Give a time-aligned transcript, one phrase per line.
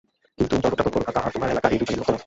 [0.37, 2.19] কিন্তু জগৎটা তো কলকাতা আর তোমার এলেকা এই দুই ভাগে বিভক্ত নয়।